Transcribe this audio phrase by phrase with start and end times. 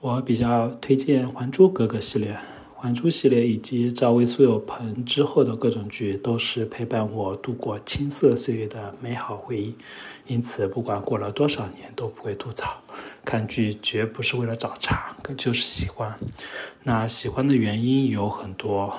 [0.00, 2.32] 我比较推荐《还珠格格》系列，
[2.74, 9.74] 《还珠》系列以及赵薇、苏有朋之后的各种剧，都是陪伴我度过青涩岁月的美好回忆。
[10.26, 12.80] 因此，不管过了多少年，都不会吐槽。
[13.26, 16.18] 看剧绝不是为了找茬，就是喜欢。
[16.82, 18.96] 那喜欢的原因有很多，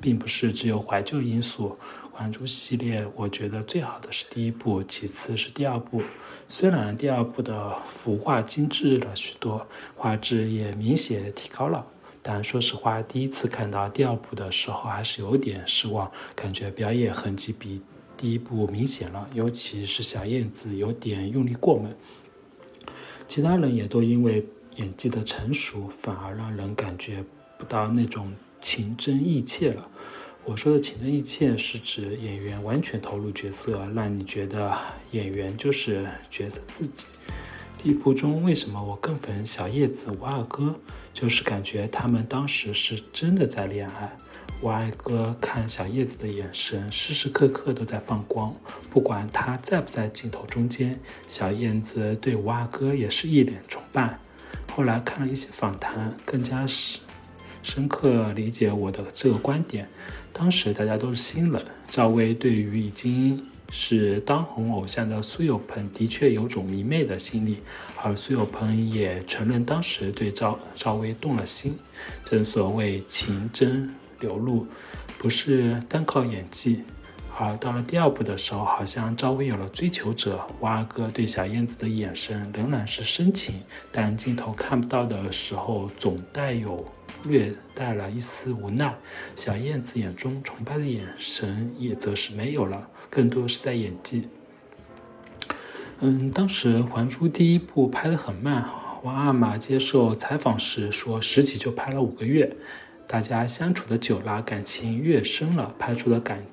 [0.00, 1.76] 并不是只有怀旧因素。
[2.18, 6.02] 《还珠》系列，我觉得最好的是第一部，其次是第二部。
[6.48, 9.64] 虽然第二部的服化精致了许多，
[9.94, 11.86] 画质也明显提高了，
[12.20, 17.80] 但说实话，第一次看到第二部的时候还是有点失望，感觉表演痕迹比
[18.16, 21.94] 第一部明显了，尤其是小燕子有点用力过猛。
[23.28, 27.24] 其他人也都因为演技的成熟，反而让人感觉
[27.56, 29.88] 不到那种情真意切了。
[30.48, 34.74] 我说的情真意切是指演员完全投入角色，让你觉得
[35.10, 37.04] 演员就是角色自己。
[37.76, 40.74] 第一部中为什么我更粉小叶子、五阿哥？
[41.12, 44.16] 就是感觉他们当时是真的在恋爱。
[44.62, 48.56] 五阿哥看小叶子的眼神时时刻刻都在放光，
[48.88, 54.18] 不管他在不在镜头中间，小燕子对五阿哥也是一脸崇拜。
[54.72, 57.00] 后来看了一些访谈，更加是。
[57.68, 59.86] 深刻理解我的这个观点。
[60.32, 67.58] 当时大家都是新人，赵薇对于已经是当红偶像的苏有朋的确有种迷妹的心理，
[68.02, 71.76] 而苏有朋也承认当时对赵赵薇动了心。
[72.24, 74.66] 正所谓情真流露，
[75.18, 76.82] 不是单靠演技。
[77.40, 86.84] 而到了第二部的时候，好像赵薇有了追求者，蛙哥对小燕子的眼神仍然是深情，但镜头看不到的时候，总带有
[87.28, 88.92] 略带了一丝无奈。
[89.36, 94.28] 小燕子眼中崇拜的眼神也则是没有了，更多是在演技。
[96.00, 98.68] 嗯，当时《还珠》第一部拍得很慢，
[99.04, 102.56] 王阿玛接受采访时说，十集就拍了五个月，
[103.06, 106.44] 大家相处的久了，感情越深了，拍出的感。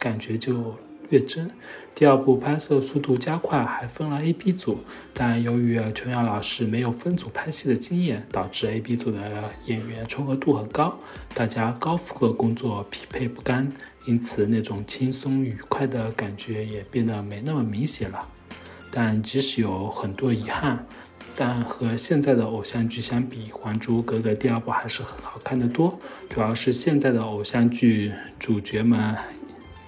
[0.00, 0.74] 感觉就
[1.10, 1.48] 越真。
[1.94, 4.78] 第二部拍摄速度加快，还分了 A、B 组，
[5.12, 9.20] 但由于琼瑶老师没有分组拍戏的经验，导致 A、B 组的
[9.66, 10.96] 演员重合度很高，
[11.34, 13.70] 大家高负荷工作匹配不干，
[14.06, 18.26] 因此那种轻松愉快的感觉也变得没那么明显了。
[18.90, 20.86] 但即使有很多遗憾，
[21.36, 25.98] 但和现在的偶像剧相比，《还珠格格》第二部还是很好看的多。
[26.28, 29.16] 主要是现在的偶像剧主角们。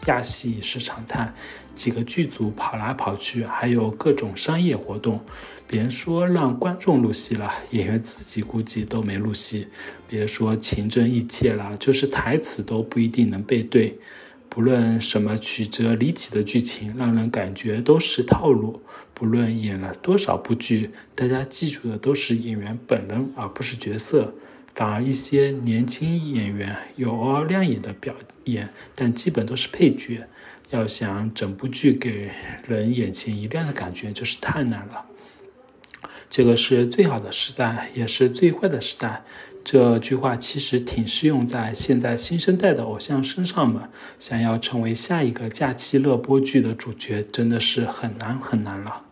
[0.07, 1.33] 亚戏是常态，
[1.75, 5.21] 几个剧组跑来跑去，还有各种商业活动。
[5.67, 9.69] 别说让观众入戏了，演员自己估计都没入戏。
[10.09, 13.99] 别说情真意切了，就是台词都不一定能背对。
[14.49, 18.83] 不论什么曲折离奇的剧情，让人感觉都是套路。
[19.15, 24.35] 不论演了多少部剧，大家记住的都是演员本人，而不是角色。
[24.75, 30.27] 反而一些年轻演员有偶尔亮眼的表演，但基本都是配角。
[30.71, 32.31] 要想整部剧给
[32.67, 35.05] 人眼前一亮的感觉，就是太难了。
[36.31, 39.23] 这个是最好的时代，也是最坏的时代。
[39.63, 43.91] 这句话其实挺适用在现在新生代的偶像身上嘛。
[44.19, 49.03] 想要成为下一个假期热播剧的主角，真的是很难很难了。